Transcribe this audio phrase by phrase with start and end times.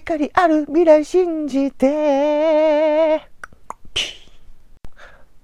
[0.00, 3.28] 光ある未来信じて。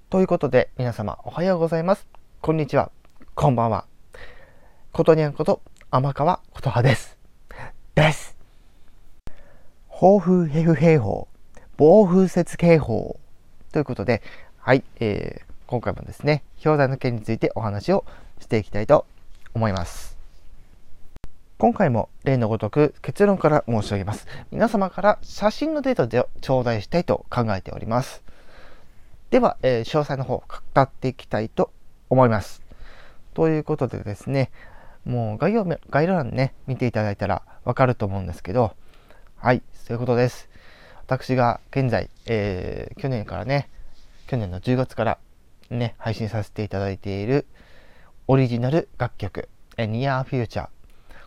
[0.09, 2.07] ということで皆様おはようございます。
[2.39, 2.89] こんにちは。
[3.33, 3.85] こんばんは。
[4.93, 7.17] ことにゃんこと天川琴葉です。
[7.95, 8.37] です。
[9.99, 11.27] 暴風ヘフ警報
[11.75, 13.19] 暴風雪警報。
[13.73, 14.21] ということで
[14.57, 18.05] はい、えー、今回もですね氷山の件についてお話を
[18.39, 19.05] していきたいと
[19.53, 20.14] 思います。
[21.57, 24.27] 今回も例のごとく結論から申し上げます。
[24.51, 28.23] 皆様から写真のデータで頂戴したいと考えております。
[29.31, 31.71] では、えー、詳細の方語っていきたいと
[32.09, 32.61] 思います。
[33.33, 34.51] ということでですね、
[35.05, 38.75] もう概要概要欄ね、見ていただいたらわかると思うんですけど、
[39.37, 40.49] はい、そういうことです。
[41.07, 43.69] 私が現在、えー、去年からね、
[44.27, 45.19] 去年の10月から
[45.69, 47.45] ね、配信させていただいている
[48.27, 50.74] オリジナル楽曲、ニアーフューチャー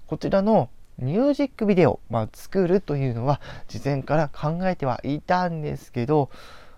[0.08, 6.30] こちらのミュージックビデオ、まあ、作るというのは事前から考えてはいたんですけど、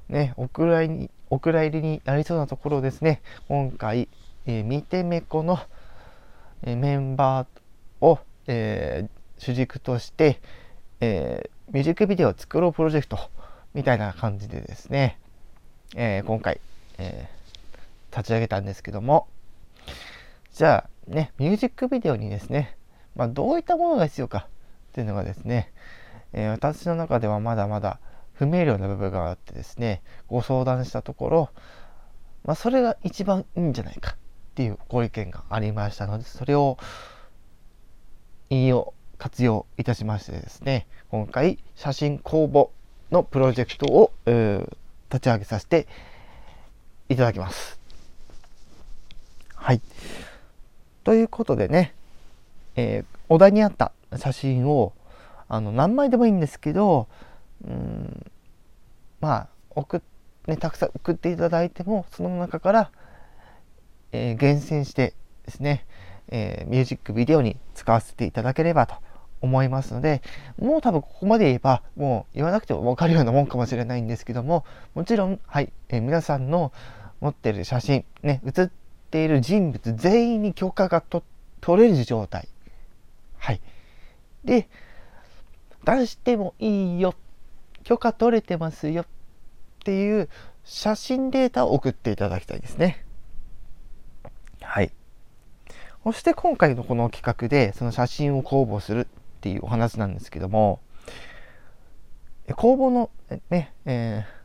[0.08, 4.08] ね、お蔵入りお蔵入りになりそうなところですね、今回、
[4.46, 5.60] えー、見てめこの、
[6.64, 10.40] えー、メンバーを、えー、主軸として、
[10.98, 13.16] えー、ミュージックビデオを作ろうプロジェクト
[13.74, 15.20] みたいな感じでですね、
[15.94, 16.60] えー、今回、
[16.98, 19.28] えー、立ち上げたんですけども、
[20.52, 22.76] じゃあね、ミュージックビデオにですね、
[23.16, 24.48] まあ、どういったものが必要か
[24.90, 25.72] っていうのがですね、
[26.32, 27.98] えー、私の中ではまだまだ
[28.32, 31.50] 不明瞭な部分があってですね、ご相談したところ、
[32.44, 34.14] まあ、それが一番いいんじゃないかっ
[34.54, 36.78] ていうご意見がありましたので、それを
[38.48, 42.70] 引用、活用いたしましてですね、今回写真公募
[43.12, 44.12] のプロジェクトを、
[45.10, 45.86] 立ち上げさせて
[47.08, 47.78] いただきます。
[49.54, 49.80] はい。
[51.04, 51.94] ということでね、
[52.76, 54.92] えー、お題にあった写真を
[55.48, 57.08] あの何枚でもいいんですけど
[57.64, 58.30] うん
[59.20, 60.02] まあ送
[60.46, 62.90] ね、たくさん送っていただいてもその中から、
[64.12, 65.14] えー、厳選して
[65.44, 65.86] ですね、
[66.28, 68.94] えー、ミュージックビデオに使わせていただければと
[69.42, 70.22] 思いますので
[70.58, 74.64] もう多分ここまで言えばもう言わなくても分かるようなもんかもしれないんですけども
[74.94, 76.72] もちろん、はいえー、皆さんの
[77.20, 78.70] 持ってる写真、ね、写っ
[79.10, 81.02] ている人物全員に許可が
[81.60, 82.48] 取れる状態。
[84.44, 84.68] で、
[85.84, 87.14] 出してもいいよ。
[87.84, 89.02] 許可取れてますよ。
[89.02, 89.06] っ
[89.84, 90.28] ていう
[90.64, 93.04] 写真データを送っていただきたいですね。
[94.60, 94.92] はい。
[96.04, 99.06] そして今回のこの企画でその写真を公募するっ
[99.40, 100.80] ていうお話なんですけども、
[102.56, 103.10] 公募の
[103.50, 104.40] ね、えー、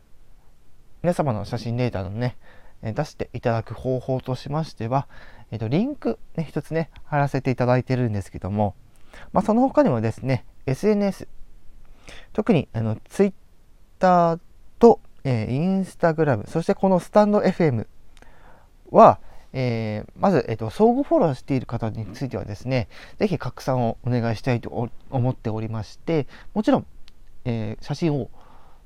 [1.04, 2.38] 皆様の写真データのね、
[2.82, 5.08] 出していただく方法としましては、
[5.52, 8.76] え、ー、と、リンクね、一つね、貼らせていただいてるんですけども、
[9.34, 11.28] まあ、その他にもですね、SNS、
[12.34, 14.40] 特にあの Twitter
[14.80, 17.88] と、えー、Instagram、そしてこのスタンド FM
[18.92, 19.20] は、
[19.54, 22.90] えー、まず、えーと、相互フォローしている方についてはですね、
[23.20, 26.86] ぜひ拡散をお願いしたいと思っておりまして、もちろん、
[27.46, 28.30] えー、写真を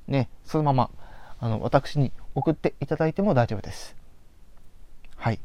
[0.08, 0.92] ね、そのまま
[1.40, 3.96] あの私に送っていただいても大丈夫です。
[5.16, 5.40] はい。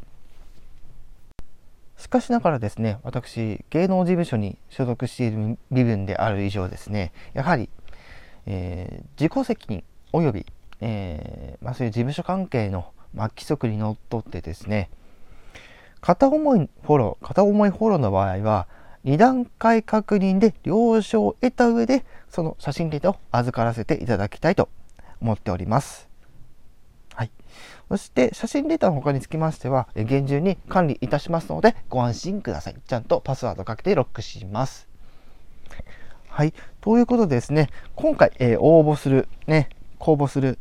[2.04, 7.70] しかしながらですね、私、芸能事務所に所属している身分である以上ですね、やはり、
[8.44, 10.47] えー、自己責任及び、
[10.82, 14.91] えー、まあ、そういう事務所関係の、まあ、規則にのっとってですね、
[16.03, 18.69] 片思いフォロー、片思いフォローの場合は、
[19.06, 24.69] 2段階確認で了承を得た上で、その写真データを預からせていただきたいと
[25.22, 26.13] 思っております。
[27.89, 32.77] そして写真データの他につきましては、厳重に管理いたしますのでご安心ください。
[32.87, 34.89] ちゃんとパスワードかけてロックします。
[36.28, 36.55] はい。
[36.81, 39.69] ということでですね、今回、えー、応募する、ね、
[39.99, 40.59] 公募する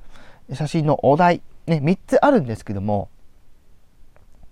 [0.53, 3.09] 写真のお題、ね、3つあるんですけども、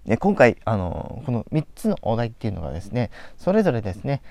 [0.05, 4.23] ね、今回、あのー、この3つのお題っていうのがですね、それぞれですね、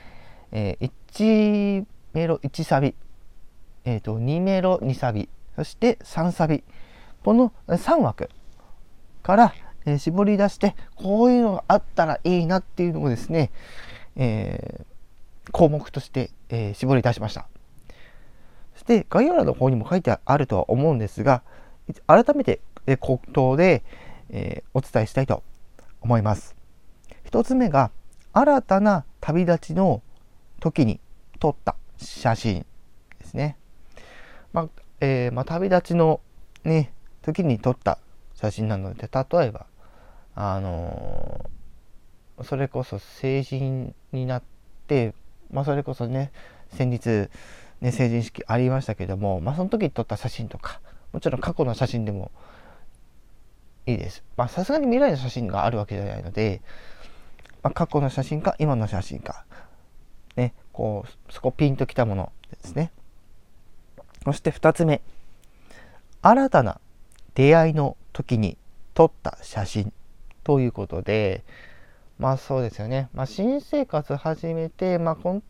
[0.51, 2.95] えー、1メロ1サビ、
[3.85, 6.65] えーと、2メロ2サビ、そして3サビ、
[7.25, 8.31] この3枠
[9.23, 9.55] から、
[9.99, 13.51] 絞り出してこういうのがあったらいいなっていうのをですね、
[14.15, 17.49] えー、項目として、えー、絞り出しました。
[18.75, 21.43] そして概要欄の方にも書いてあるとは思うんですが
[22.07, 23.83] 改めて、え口頭で、
[24.31, 25.43] えお伝えしたいと
[26.01, 26.55] 思います。
[27.31, 27.91] 1つ目が
[28.33, 30.03] 新たな旅立ちの
[30.61, 31.01] 時に
[31.41, 32.65] 撮った写真
[33.19, 33.57] ですね、
[34.53, 34.69] まあ
[35.01, 36.21] えーまあ、旅立ちの
[36.65, 37.99] ね時に撮った
[38.35, 39.67] 写真なので例えば
[40.35, 44.43] あのー、それこそ成人になっ
[44.87, 45.15] て、
[45.51, 46.33] まあ、それこそね
[46.71, 47.29] 先日
[47.81, 50.81] ね、成人式ありましたけども、まあ、その時に撮った写真とか、
[51.13, 52.31] もちろん過去の写真でも
[53.87, 54.23] いいです。
[54.37, 56.61] まあ、さすがに未来の写真があるわけじゃないので、
[57.63, 59.45] まあ、過去の写真か、今の写真か、
[60.37, 62.93] ね、こう、そこピンときたものですね。
[64.25, 65.01] そして2つ目。
[66.23, 66.81] 新たな
[67.41, 68.59] 出会いの時に
[68.93, 69.95] 撮った写真
[70.45, 71.43] ということで、
[72.19, 73.09] まあそうですよね。
[73.15, 75.43] まあ新生活始めて、まあこん、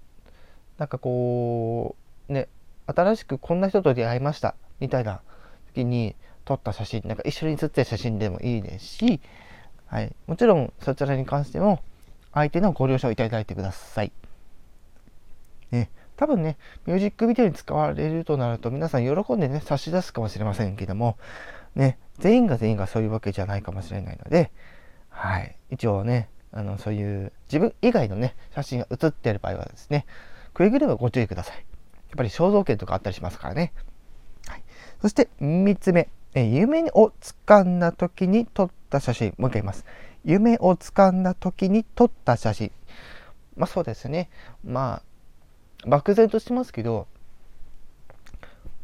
[0.79, 1.97] なんかこ
[2.29, 2.47] う、ね、
[2.87, 5.21] 新しくこんな人と出会いましたみたいな
[5.75, 6.15] 時に
[6.45, 9.21] 撮った写真、なんか一緒に写ってる写真でもいいですし、
[9.87, 11.83] はい、もちろんそちらに関しても
[12.33, 14.13] 相手のご了承いただいてください。
[15.73, 15.91] ね、
[16.21, 21.17] 多分ね、ミュージックビデオに使われるとなると皆さん喜んでね、差し出すかもしれませんけども、
[21.75, 24.53] ね、全員が全員がそういうわけじゃないかもしれないので、
[25.09, 30.05] はい、一応ね、あのそういう自分以外のね、写真が写っている場合はですね、
[30.53, 31.57] くれぐれもご注意ください。
[31.57, 31.65] やっ
[32.19, 33.73] ぱり肖像権とかあったりしますからね。
[34.47, 34.65] はい、
[35.01, 39.35] そして3つ目、え夢を掴んだ時に撮った写真。
[39.39, 39.87] もう一回言います。
[40.27, 42.73] 夢を掴んだ時に撮った写真。
[43.57, 44.29] まあそうですね。
[44.63, 45.10] まあ
[45.87, 47.07] 漠然としてますけど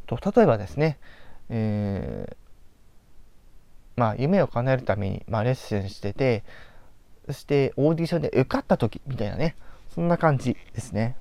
[0.06, 0.98] と例えばですね、
[1.48, 6.44] えー、まあ夢を叶えるために、まあ、レッスンしてて
[7.26, 9.56] そしてオーディションで受かった時みたいなね
[9.94, 11.16] そんな感じですね。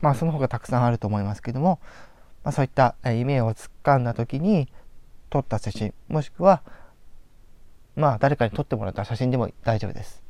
[0.00, 1.78] まあその他たくさんあると思いますけども、
[2.42, 4.68] まあ、そういった夢をつかんだ時に
[5.30, 6.62] 撮った写真もしくは
[7.96, 10.22] まあ誰かに撮ってもらった写真でも大丈夫です。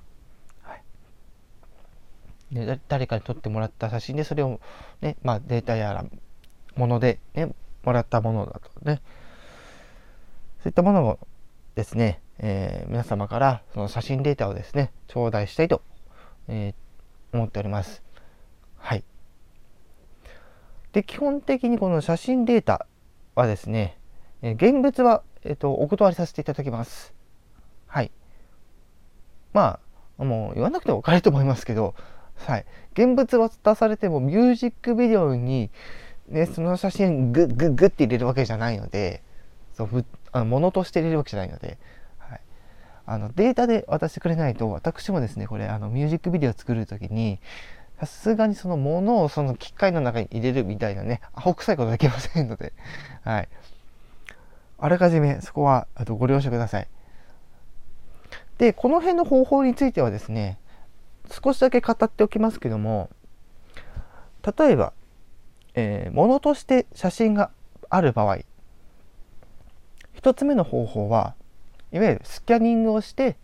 [2.53, 4.61] で誰かに撮ってもらった写真でそれを、
[5.01, 6.05] ねまあ、データやら
[6.77, 7.55] もので、ね、
[7.85, 9.01] もらったものだとね
[10.63, 11.19] そういったものを
[11.75, 15.83] ですね、えー、皆様からその写真データをですね頂戴したいと、
[16.49, 18.03] えー、思っております。
[18.77, 19.05] はい。
[20.93, 22.87] で基本的にこの写真データ
[23.37, 23.97] はですね、
[24.43, 27.15] えー、現物は、えーとお断りさせていただきます。
[27.87, 28.11] はい。
[29.53, 29.79] ま
[30.19, 31.95] あもう言わなくても分かると思いますけど
[32.47, 35.71] はい、現物渡されてもミュージックビデオに、
[36.29, 39.23] ね、その写真グッグッグッって入れるわけじゃないので
[39.75, 41.79] そうあの物として入れるわけじゃないので、
[42.19, 42.41] はい、
[43.07, 47.41] あのデータで渡してくれないと私もですねこれあのミュージックビデオを作る時に
[47.99, 52.73] さすがにそのものをその機械の中に入れるみたいなねアホ臭いことできませんので、
[53.23, 53.49] はい、
[54.79, 56.89] あらかじめそこはあとご了承ください。
[58.57, 60.59] でこの辺の方法についてはですね
[61.31, 63.11] 少しだけ語っておきますけども
[64.59, 64.93] 例えば、
[65.75, 67.51] えー、物として写真が
[67.89, 68.39] ある場合
[70.17, 71.35] 1つ目の方法は
[71.93, 73.37] いわゆるスキャニングをして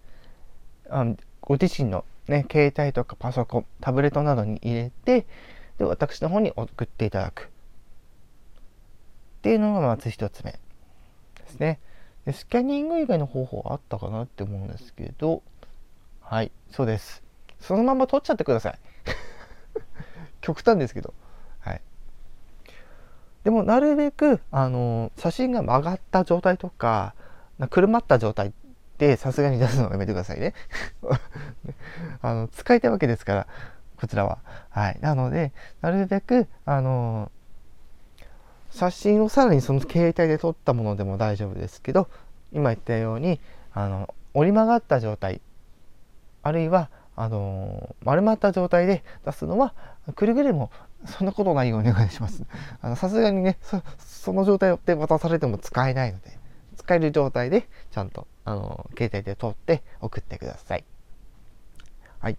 [0.88, 5.26] あのご自身の、ね、携帯とかパソコンタブレットなどに入れて
[5.78, 7.50] で私の方に送っていただく。
[9.38, 10.58] っていうのがまず1つ目で
[11.46, 11.78] すね。
[12.24, 15.42] でスキャニング以外の方法あったかなって思うんですけど
[16.20, 17.25] はいそうです。
[17.60, 18.78] そのまま撮っちゃってください。
[20.40, 21.14] 極端ですけど。
[21.60, 21.80] はい。
[23.44, 27.14] でもなるべくあの写真が曲がった状態とか
[27.70, 28.52] くるまった状態
[28.98, 30.54] でさすがに出すのをやめてくださいね。
[32.22, 33.46] あの使いたいわけですから
[33.98, 34.38] こちらは。
[34.70, 34.98] はい。
[35.00, 37.30] なのでなるべくあの
[38.70, 42.08] 写真をさらにその携帯で撮ったものでも大丈夫ですけど
[42.52, 43.40] 今言ったように
[43.72, 45.40] あの折り曲がった状態
[46.42, 49.75] あるいはあの丸まった状態で出すのは
[50.14, 50.70] くれぐれも
[51.06, 52.44] そんなことないようにお願いします。
[52.96, 53.58] さすがにね
[53.99, 56.38] その状態で渡されても使えないので
[56.76, 60.85] 使える状態でちゃんとあの携帯で撮って送ってください。
[62.20, 62.37] はい。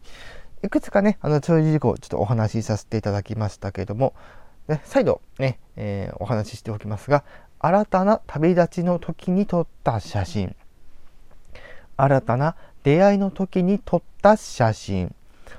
[0.64, 4.14] いくつかね、あの、注意事項、ちょっとお話しさせていただきましたけれども、
[4.68, 7.24] ね、再度ね、えー、お話ししておきますが、
[7.60, 10.56] 新たな旅立ちの時に撮った写真、
[11.96, 12.56] 新たな
[12.88, 15.14] 出会いの時に撮った写真、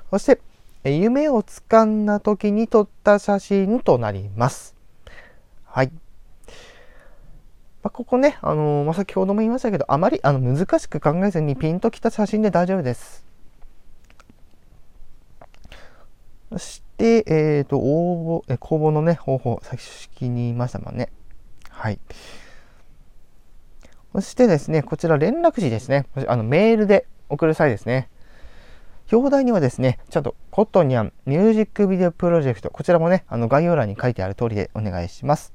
[0.09, 0.41] そして、
[0.83, 4.75] 夢をつかんだ時に撮った写真となります。
[5.63, 5.91] はい。
[7.83, 13.23] まあ、ここね、あのー、まあ、先ほども言いましたけど、あまりあの難しく考えずにピンときた写真で大丈夫です。
[16.51, 21.09] そして、えっ、ー、と、応募、え公募のね、方法、先に言いましたもんね。
[21.69, 21.99] はい。
[24.13, 28.09] そしてですね、こちら連絡時ですね、あのメールで送る際ですね。
[29.11, 35.53] 表題にはですね、ちゃんとコットニャンミュージックビデオプロジェクト、こちらもね、あの概要欄に書いてある通りでお願いします。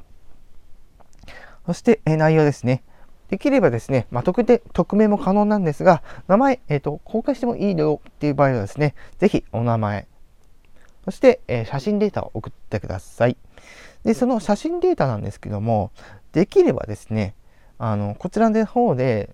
[1.66, 2.82] そして、え内容ですね。
[3.28, 10.06] できればですね、まあ、特で匿名も可能なんですが、名前、えーと、公開してもいいよっていう場合はですね、ぜひお名前、
[11.04, 13.36] そして、えー、写真データを送ってください。
[14.04, 15.90] で、その写真データなんですけども、
[16.32, 17.34] できればですね、
[17.78, 19.30] あの、こちらの方で、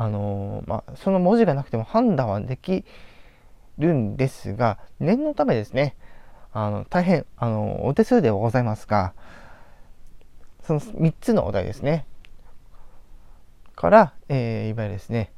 [0.00, 2.86] あのまあ、その文字がなくても判断はでき
[3.76, 5.94] るんですが、念のためですね、
[6.54, 9.12] あの、大変、あの、お手数ではございますが、
[10.62, 12.06] その3つのお題ですね。
[13.76, 15.32] から、えー、いわゆるですね、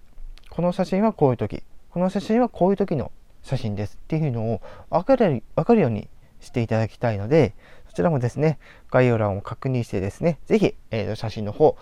[0.48, 3.10] この写真はこういう時、この写真はこういう時の
[3.42, 7.56] 写真ですっていうのを分かる分かるようにしていただきたいので、
[7.88, 8.60] そちらもですね、
[8.92, 11.76] 概要欄を確認してですね、ぜひ、えー、写真の方、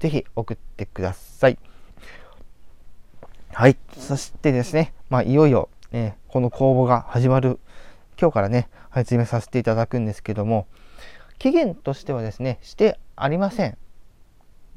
[0.00, 1.58] ぜひ送ってください。
[3.52, 3.76] はい。
[3.96, 7.58] そしてですね、まあ、いよいよ、ね、この公募が始まる、
[8.18, 10.66] 今日からね、始めさせていただくんですけども、
[11.38, 13.76] 期限としてはですね、してありません。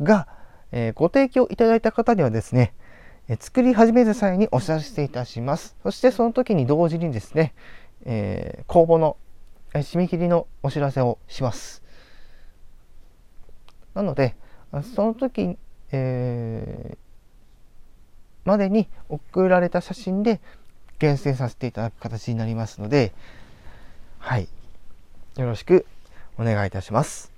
[0.02, 0.28] が、
[0.72, 2.74] えー、ご提供いただいた方にはですね、
[3.30, 5.78] え作り始める際にお知らせいたします。
[5.84, 7.54] そしてその時に同時にですね、
[8.06, 9.18] え、公募の
[9.74, 11.84] 締め切りのお知らせをします。
[13.94, 14.36] なので、
[14.96, 15.58] その時、
[15.92, 17.03] えー、
[18.46, 20.42] までに送られた写真で
[21.00, 23.14] 厳選させていただく形になりますので、
[24.20, 24.48] はい。
[25.38, 25.86] よろしく
[26.38, 27.32] お願いいたします。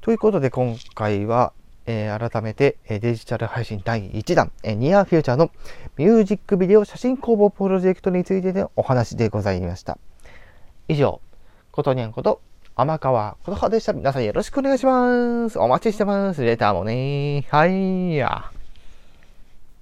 [0.00, 1.52] ということで今回は、
[1.86, 5.50] えー、改めて、えデジタル配信第1弾、え、ニアフューチャーの
[5.96, 9.98] ミュージックビデオ写真工房プロジェクトについてのお話でございました。
[10.88, 11.20] 以上、
[11.72, 12.40] ことにゃんこと
[12.74, 13.92] 天川ことはでした。
[13.92, 15.58] 皆さんよろしくお願いします。
[15.58, 16.42] お待ちしてます。
[16.42, 17.46] レターもね。
[17.50, 18.55] はいや。